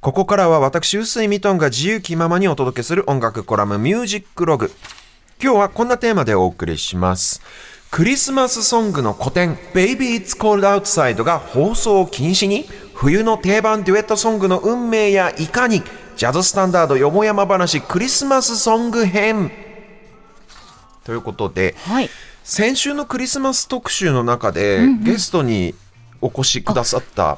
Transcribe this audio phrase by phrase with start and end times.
[0.00, 4.70] ここからは私、臼井ミトンが自由気ままにお届けする音楽コラムミュージックログ。
[5.42, 7.42] 今日はこんなテーマでお送りします。
[7.90, 15.82] クリスマスソングの古典 Baby It's Cold Outside が放送禁止に冬の定番デュエットソングの運命やいかに
[16.16, 19.50] ジャズスタンダードよもやま話クリスマスソング編
[21.02, 22.10] ということで、はい。
[22.44, 25.74] 先週のクリスマス特集の中で、ゲストに
[26.20, 27.36] お越しくださった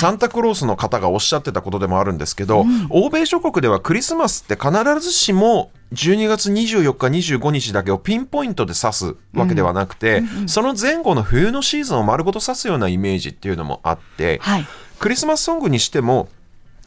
[0.00, 14.66] サンタクロースの方がおっしゃってたことでもあるんですけど、欧米諸国ではクリスマスって必ずしも12月24日25日だけをピンポイントで指すわけではなくて、その前後の冬のシーズンを丸ごと指すようなイメージっていうのもあって、はい。
[14.98, 16.28] クリスマスソングにしても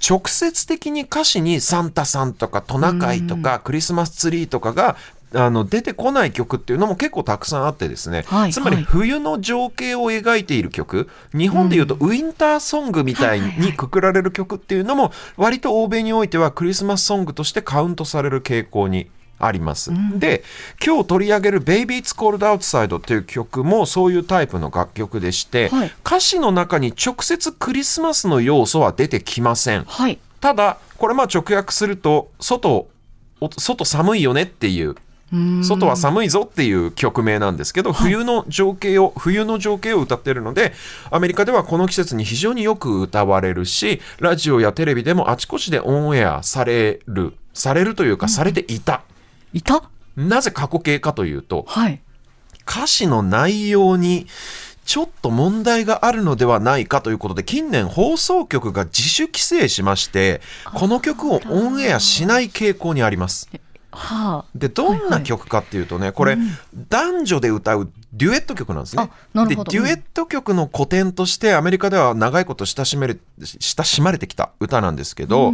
[0.07, 4.97] 直接的に歌詞にサンタさんとかトナカイとかクリスマスツリーとかが
[5.33, 8.85] あの出てこない曲っていうのも結構たくさんあってですね、はいつまりはい。
[8.85, 11.09] 冬の情景を描いている曲。
[11.33, 19.91] 日本でいうとウィンターソングみたいにくくられる曲っていうのも割と欧米においてはクリスマスソングとしてカウントされる傾向にあります。
[20.19, 20.43] で
[20.85, 25.91] 今日取り上げる「Baby It's Cold Outside」っていう曲もそういうタイプの楽曲でして、はい。
[26.05, 29.85] 歌詞の中に直接クリスマスの要素は出てきません。
[29.85, 30.19] はい。
[30.41, 32.89] ただこれまあ直訳すると外
[33.39, 34.95] お外寒いよねっていう
[35.63, 40.73] 外は寒いぞっていう曲名なんですけど、冬の情景を冬の情景を歌ってるので
[41.09, 49.03] アメリカではこの季節に非常によく歌われるしラジオやテレビでもあちこちでオンエアされるされるというかされていた、
[49.53, 49.83] いた？
[50.17, 52.01] なぜ過去形かというとはい。
[52.67, 54.27] 歌詞の内容に
[54.83, 60.41] ちょっと問題があるのではないかということで近年放送局が自主規制しまして
[60.73, 63.49] この曲をオンエアしない傾向にあります。
[63.91, 66.37] はでどんな曲かっていうとね、これ、
[66.89, 69.09] 男女で歌うデュエット曲なんですね。
[69.33, 75.53] でデュエット曲の古典としてアメリカでは長いこと親しめれ親しまれてきた歌なんですけど、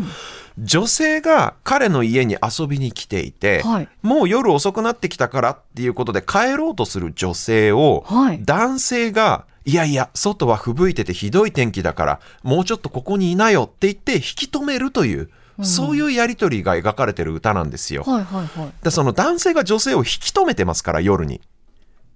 [0.57, 3.89] 女性が彼の家に遊びに来ていて、はい。
[4.01, 8.43] もう夜遅くなってきたからっていうことで帰ろうとする女性を、はい。
[8.43, 15.29] 男性がいやいや外は吹雪いててひどい天気だからもうちょっとここにいなよって言って引き止めるという、
[15.63, 18.03] そういうやり取りが描かれてる歌なんですよ。
[18.05, 18.09] い。
[18.09, 18.71] はいはいはい。
[18.83, 21.41] でその男性が女性を引き止めてますから夜に。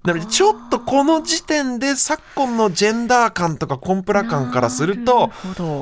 [0.04, 5.30] なのでちょっとこの時点で昨今のジェンダー感とかコンプラ感からするなと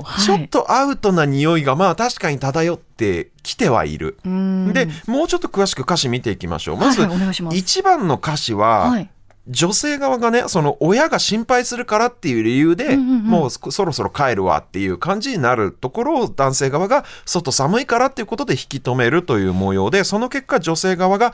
[0.03, 4.18] はいちょっとアウトな匂いがまあ確かに漂ってきてはいる。
[4.28, 6.78] んでもうちょっと詳しく歌詞見ていきましょう。
[6.78, 9.09] まずはいはいお願いします1番の歌詞は、はい。
[9.48, 21.34] 女性側がねその親が心配するからっていう理由で、もうそそろそろ帰るわっていう感じになるところを男性側が外寒いからっていうことで引き止めるという模様でその結果女性側が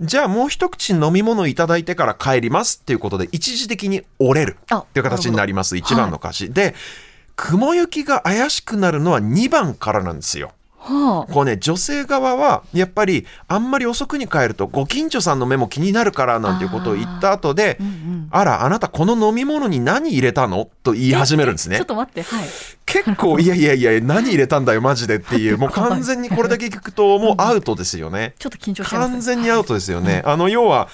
[0.00, 5.96] じゃあもう一口飲み物いただいてから帰りますっていうことで一時的に折れるあっていう形になりますなるほど。
[5.96, 6.74] 1番の歌詞、で
[7.34, 10.52] 雲行きが怪しくなるのは2番からなんですよ。
[10.86, 17.78] はこうね女性側はやっぱりあんまり遅くに帰るとご近所さんの目も気になるからなんていうことを言った後で
[18.30, 21.72] 「あらあなたこの飲み物に何入れたの?」と言い始めるんですあ。
[21.72, 21.86] ねちょっ。
[21.86, 22.48] と待って、はい。
[22.86, 28.34] 結構いやいやいや何入れたんだよマジでっていう もう完全にこれだけ聞くともうアウトですよね。
[28.38, 28.90] ちょっと緊張し。
[28.90, 30.22] 完全にアウトですよね。
[30.24, 30.88] あの要は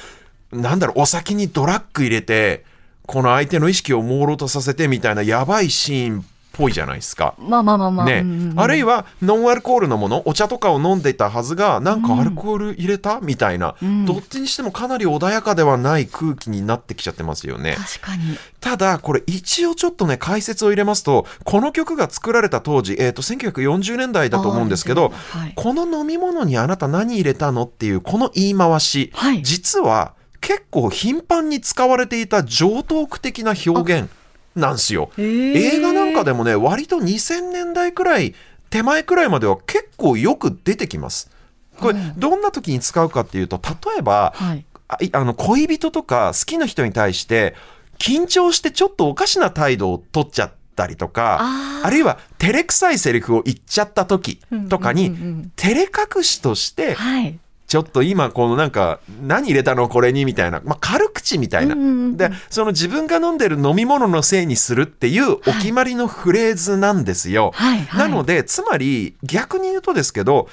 [0.53, 2.65] なんだろうお酒にドラッグ入れて
[3.07, 7.35] この相手の意識を朦朧とさせてみたいなやばいシーンっぽいじゃないですか。
[7.39, 8.07] まあまあまあまあ。
[8.07, 8.21] ね。
[8.21, 13.21] うんうんあるいはノンアルコールのものお茶とかを飲んでいたはずがなんかアルコール入れた？
[13.21, 13.75] みたいな、
[14.07, 17.77] どっちにしてもかなり穏やかではない空気になってきちゃってますよね。
[17.79, 18.37] 確かに。
[18.61, 25.53] ただこれ一応ちょっとね解説を入れますとこの曲が作られた当時、えー、と1940年代だと思うんですけど、はい。
[25.57, 29.43] この飲み物にあなた何入れたのっていうこの言い回し、はい。
[29.43, 34.11] 実は結構頻繁に使われていた常套句的な表現
[34.55, 35.11] なんですよ。
[35.17, 38.35] 映画なんかでもね割と2000年代くらい
[38.71, 41.31] 手前くらいまでは結構よく出てきます。
[41.79, 44.65] これどんな時に使うかっていうと例えば、はい。
[45.13, 47.55] あの恋人とか好きな人に対して
[47.99, 51.41] 緊張してちょっとおかしな態度を取っちゃったりとか
[51.83, 54.39] あるいは照れくさいセリフを言っちゃった時
[54.69, 57.39] とかに、照れ隠しとしてはい。
[57.73, 61.75] ちょっと今このなんか何入れたのこれにみたいな、まあ、軽口みたいな、
[62.19, 67.53] でその自分が飲んでる飲み物のせいにするっていうお決まりのフレーズなんですよ。
[67.55, 68.11] はいはい。
[68.11, 70.51] なのでつまり逆に言うとですけど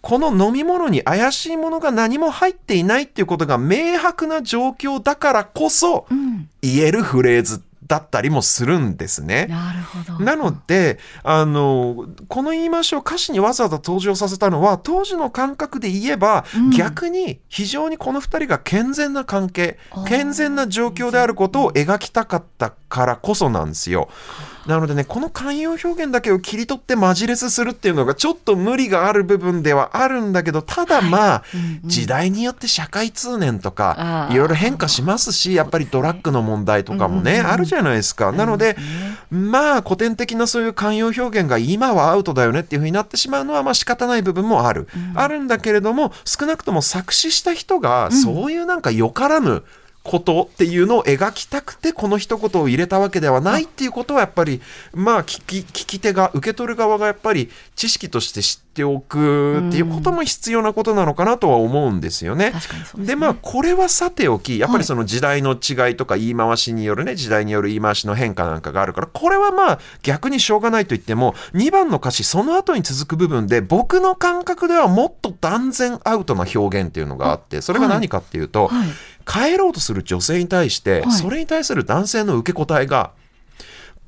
[0.00, 6.48] この飲み物に怪しいものが何も入っていないっていうことが明白な状況だからこそうん。
[6.62, 9.46] 言えるフレーズだったりもするんですね。
[9.50, 10.24] なるほど。
[10.24, 19.76] なのであのこの言い回しを歌詞にわざわざ登場させたのは当時の感覚で言えば、うん逆に非常にこの2人が健全な関係
[20.06, 24.08] 健全な状況であることを描きたかったからこそなんですよ。
[24.70, 31.44] なのでねこの慣用表現だけを切り取ってマジレスするっていうのがちょっと無理がある部分ではあるんだけどただまあ、
[31.84, 38.30] 時代によって社会通念とかいろいろ変化しますしやっぱりドラッグの問題とかもね、あるじゃないですか。
[38.30, 38.76] なので、
[39.30, 44.86] まあ古典的なそういう慣用表現が今はアウトだよねっていうふうになってしまうのはまあ仕方ない部分もある。
[45.14, 49.64] あるんだけれども少なくとも作詞した人がそういうなんかよからぬ
[50.02, 54.62] ことっていうのを描きたくてこの一言を入れたわけではないっていうことはやっぱり
[54.94, 62.52] まあ聞き聞き手が受け取る側がやっぱり知識として知っておくっていうことも必要なことなのかなとは思うんですよね。
[62.96, 78.88] でまあこれはさておきやっぱりその時代の違いとか言い回しによるね時代による言い回しの変化なんかがあるからこれはまあ逆にしょうがないと言っても2番の歌詞その後に続く部分で僕の感覚ではもっと断然アウトな表現っていうのがあってそれが何かっていうと、はい
[79.30, 83.12] 帰ろうとする女性に対して、はいそれに対する男性の受け答えが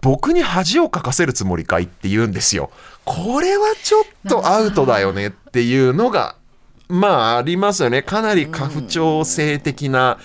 [0.00, 2.70] 僕に恥をかかせるつもりかいって言うんですよ。
[3.04, 6.34] これはちょっとアウトだよねっていうのが
[6.88, 8.02] まあありますよね。
[8.02, 10.18] かなり家父長性的な。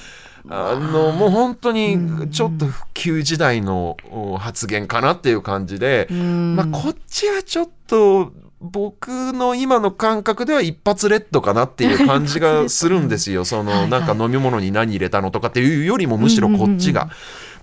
[0.49, 13.45] あのもう本当にちょっと普及時代のお発言かなっていう感じで、まあ、こっちはちょっと僕の今の感覚では一発レッドかなっていう感じがするんですよ。
[13.45, 17.09] そ はいはいのなんか飲み物に何入れたのとかっていうよりもむしろこっちが。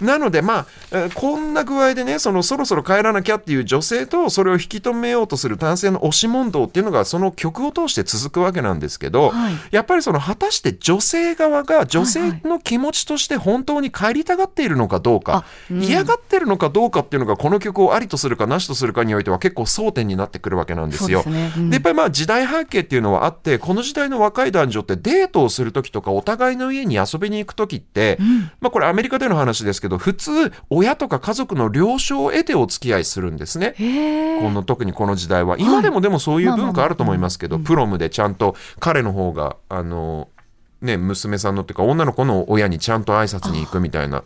[0.05, 9.55] なのでまあえーこんな具合でねそのそろそろ帰らなきゃっていう女性とそれを引き止めようとする男性の押し問答っていうのがその曲を通して続くわけなんですけど、はい。
[9.71, 15.83] やっぱりその果たして女性側が女性の気持ちとして本当に帰りたがっているのかどうか、あうん。
[15.83, 21.19] 嫌がってるのかどうかっていうのがこの曲をありとするかなしとするかにおいては結構争点になってくるわけなんですよ。
[21.19, 21.53] ですね。
[21.57, 21.71] うん。
[21.71, 28.19] でやっぱりまあ時代背景っていうのはあってこの時代の若い男女ってデートをする時とかお互いの家に遊びに行く時って、
[28.61, 33.75] まあこれアメリカでの話ですけど普通親とか家族の了承を得てお付き合いするんですね。
[34.41, 35.57] この特にこの時代は。
[35.59, 40.29] 今でもでもそういう文化あると思いますけど、プロムでちゃんと彼の方があの
[40.81, 44.23] ね娘さんのっていうか女の子の親にちゃんと挨拶に行くみたいな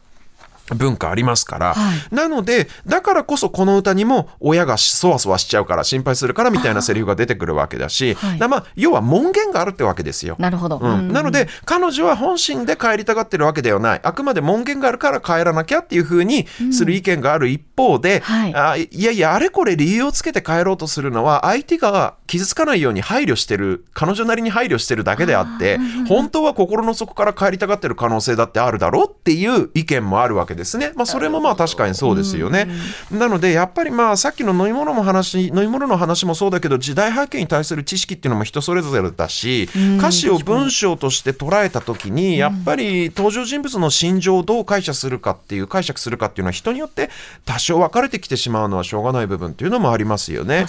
[0.75, 2.15] 文化ありますから、はい。
[2.15, 8.38] なのでだからこそこの歌にも親がそわそわしちゃうから心配するからみたいなセリフが出てくるわけだし、はい。
[8.38, 10.37] だまあ要は門限があるってわけですよ。
[10.38, 14.00] なるほど、うん、なので彼女は本心で帰りたがってるわけではない。
[14.03, 18.55] あくまで門限があるから帰らなきゃっていうふうにする意見がある一方で、はい。
[18.55, 25.79] あいやいやあれこれ理由をつけて帰ろうとするのは相手が傷つかないように配慮してる彼女なりに配慮してるだけであって
[26.09, 30.93] 本当は心の底から帰りたがってる可能性だってあるだろうっていう意見もあるわけですね。
[30.95, 32.69] まあ、それもまあ確かにそうですよね。
[33.11, 39.69] なのでやっぱりまあさっきの飲み物も話飲み物の話もそうだけど時代背景に対する知識っていうのも人それぞれだし
[39.99, 47.11] 歌詞を文章として捉えた時にやっぱり登場人物の心情をどう解釈するかっていう解釈するかっていうのは人によって
[47.45, 50.67] 多少分かれてきてしまうのはしょうがない部分っていうのもありますよね。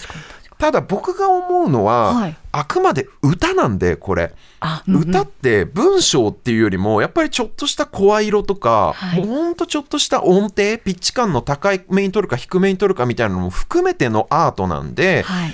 [0.60, 2.38] ただ僕が思うのは、はい。
[2.52, 4.34] あくまで歌なんでこれ。
[4.60, 5.02] あうんうん。
[5.04, 9.26] 歌って文章っていうよりもやっぱりちょっとした声色とか、はい。
[9.26, 15.54] もうほんとちょっとした音程ピッチ感の高いめに取るか低めに取るかみたいなのも含めてのアートなんで、はい。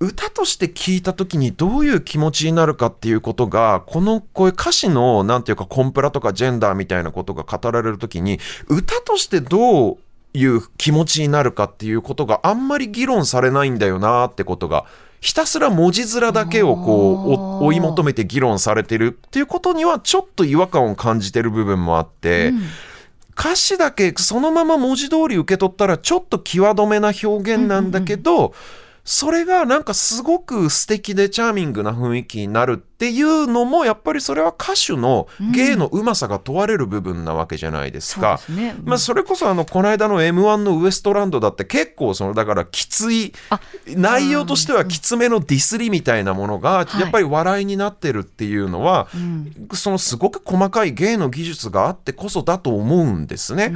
[0.00, 9.98] 歌として聞いた時にどういう気持ちになるかっていうことがこのこういう歌詞のなんていうかコンプラとかジェンダーみたいなことが語られる時に歌としてどう
[10.34, 14.86] いう気持ちになるかっていうことがあんまり議論されないんだよなってことが
[15.20, 22.52] ひたすら文字面だけをこう追い求めて議論されてるっていうことにはちょっと違和感を感じてる部分もあって、
[23.38, 28.52] 歌詞だけそのまま文字通り受け取ったらちょっと際どめな表現なんだけど、
[29.04, 38.38] それがなんかすごく素敵でチャーミングな雰囲気になるっていうのもやっぱりそれは歌手の芸のうまさが問われる部分なわけじゃないですか。
[38.38, 38.52] そ
[38.84, 47.00] まあ、それこそあのこの間の m 1のウエストランドだって結構そのだからきついあ内容としてはきつめのディスりみたいなものがはい。
[47.00, 49.08] やっぱり笑いになってるっていうのは、
[49.72, 53.74] そのすごく細かい芸の技術があってこそだと思うんですね。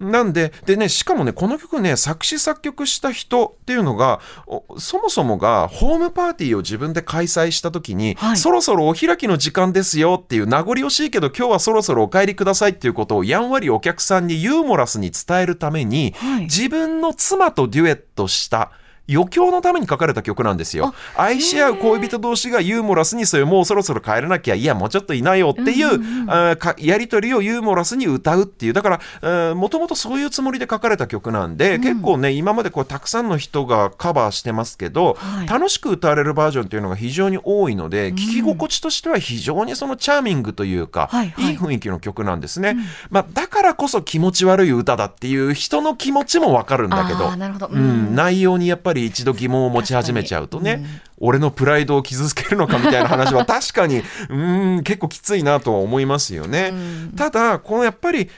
[0.00, 8.36] なんででねしかもねこの曲ね作詞作曲した人っていうのがおそもそもがホームパーティーを自分で開催した時に、はい。
[8.36, 16.42] そろそろお開きの時間ですよっていう名残惜しいけど今日はそろそろお帰りくださいっていうことをやんわりお客さんにユーモラスに伝えるために、はい。
[16.42, 18.72] 自分の妻とデュエットした
[19.12, 20.94] 余興のために書かれた曲なんですよ。
[21.16, 25.88] 愛し合う恋人同士がユーモラスにそういうもうそろそろ帰らなきゃいやもうちょっといないよっていう、
[26.30, 28.72] あーかやり取りをユーモラスに歌うっていう。
[28.72, 35.48] だからもともとそういうつもりで書かれた曲なんで、結構ね今までこうたくさんの人がカバーしてますけど、はい。
[35.48, 41.52] 楽しく歌われるバージョンっていうのが非常に多いので、聴き心地としては非常にそのチャーミングというか、はいはい。
[41.52, 42.76] いい雰囲気の曲なんですね、
[43.10, 47.28] まあ、だからこそ気持ち悪い歌だっていう人の気持ちもわかるんだけど。
[47.28, 48.12] ううん。
[48.12, 50.84] ん、内容にやっぱり一度疑問を持ち始めちゃうとね、
[51.18, 54.36] 俺のプライドを傷つけるのかみたいな話は 確かにう
[54.78, 56.72] ん結構きついなとは思いますよね。
[57.16, 58.28] ただこのやっぱり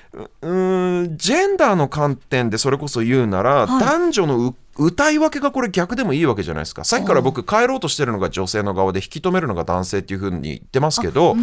[0.42, 3.80] ううんジェンダーの観点でそれこそ言うなら、はい。
[3.80, 6.84] 男女のう歌い分けがこれ逆でもいいわけじゃないですか。
[6.84, 11.34] さっきから僕帰ろうとしてるのが女性の側で引き止めるのが男性っていうふうに言ってますけど、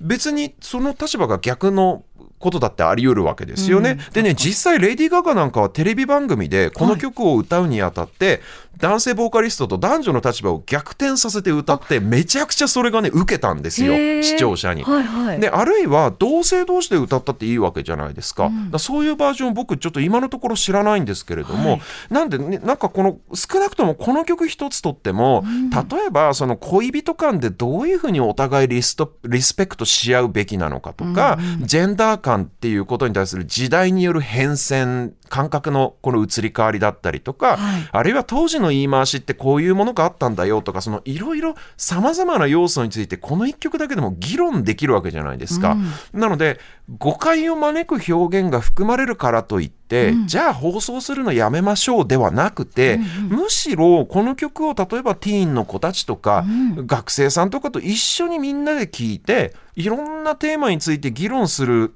[0.00, 2.04] 別にその立場が逆の
[2.40, 3.98] ことだってあり得るわけですよね。
[4.12, 8.40] でね実際レディー・ガガなんかはテレビ番組でこの曲を歌うにあたって、
[8.80, 14.82] 男性ボーカリストと男女の立場を逆転させて歌ってめちゃくちゃそれがね受けたんですよ視聴者に。
[14.82, 15.40] はいはい。
[15.40, 21.80] であるいは同性同士で歌ったっていいわけじゃないですか,、だからそういうバージョン僕ちょっと今のところ知らないんですけれども、はい。
[22.10, 25.44] なんで、ね、なんかこの少なくともこの曲一つとっても、
[25.90, 37.88] 例えばその恋人間でどういうふうにお互いリストリスペクトし合うべきなのかとか、ジェンダー感っていうことに対する時代による変遷感覚のこの移り変わりだったりとか、はい。
[37.90, 45.76] あるいは当時の言い回しってこういうものがあったんだよとかそのいろいろさまざまな要素についてこの一曲だけでも議論できるわけじゃないですか。
[46.12, 46.58] なので
[46.98, 56.44] 誤解を招く表現が含まれるからといって、じゃあ放送するのやめましょうではなくて、むしろこの曲を例えばティーンの子たちとか、
[56.76, 61.94] 学生さんとかと一緒にみんなで聴いていろんなテーマについて議論する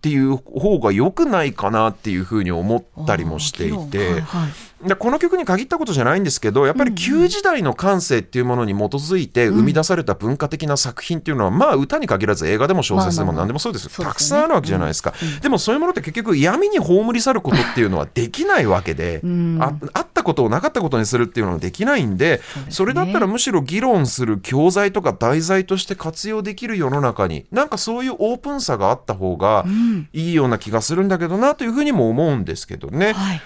[0.00, 4.22] っていう方が良くないかなっていうふうに思ったりもしていて。
[4.22, 4.52] はい
[4.84, 14.12] でこの曲に限ったことじゃないんですけどやっぱり旧時代の感性っていうものに基づいて生み出された文化的な作品っていうのは、まあ歌に限らず映画でも小説でもまあまあまあ何でもそうです,、そうですよね。
[14.12, 19.20] たくさんあるわけじゃないですか、でもそういうものって結局闇に葬り去ることっていうのはできないわけで、
[19.58, 22.40] ああったことをなかったことにするっていうのはできないんでね。
[22.68, 29.64] それだったらむしろ議論する教材とか題材として活用できる世の中になんかそういうオープンさがあった方が
[30.12, 33.12] いいような気がするんだけどなというふうにも思うんですけどね。
[33.12, 33.40] はい。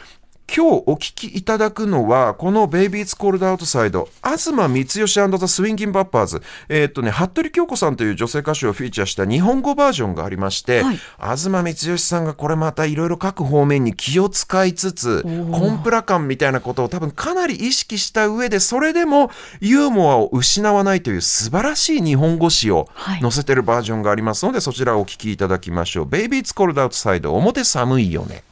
[0.46, 11.00] 今日お聞きいただくのはこの「Baby It's Cold Outside」東光義 &The Swinging Bappers えーっとね服部京子さんという女性歌手をフィーチャーした日本語バージョンがありまして、はい。
[11.18, 23.20] 東光義さんがこれまたいろいろ各方面に気を使いつつコンプラ感みたいなことを多分かなり意識した上でそれでもユーモアを失わないという素晴らしい日本語詞をはい。
[23.20, 28.42] 載せてるバージョンがありますので、そちらをお聞きいただきましょう「Baby It's Cold Outside」表寒いよね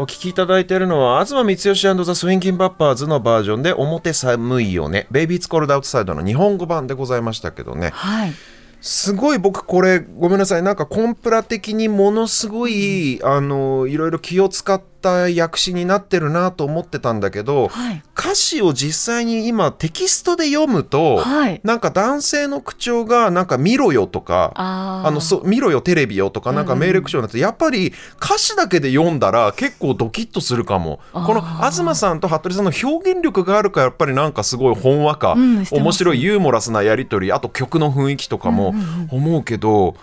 [0.00, 5.06] お聞きいただいているのは東光義 &The Swinging Bappers のバージョンで表寒いよね。
[5.10, 7.90] Baby It's Cold Outside の日本語版でございましたけどね。
[7.90, 8.32] はい。
[8.80, 10.62] すごい僕これごめんなさい。
[10.62, 15.10] なんかコンプラ的にものすごい、あのいろいろ気を使った
[15.42, 18.02] 訳詞になってるなと思ってたんだけど、はい。
[18.16, 21.60] 歌詞を実際に今テキストで読むと、はい。
[21.64, 27.92] なんか男性の口調がなんか見ろよとかあのそう見ろよテレビよとかなんか命令口調になって、やっぱり
[28.22, 31.00] 歌詞だけで読んだら結構ドキッとするかも。
[31.12, 38.74] この東さんと服部さんの表現力があるからやっぱりなんかすごいほんわか、うん面白いユーモラスなやり取りあと曲の雰囲気とかも
[39.10, 39.94] 思うけど、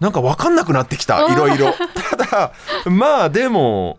[0.00, 1.72] なんか分かんなくなってきたいろいろ。
[2.10, 2.52] ただ
[2.86, 3.98] まあでも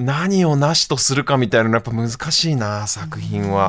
[0.00, 3.68] 何をなしとするかみたいなのやっぱ難しいな作品は。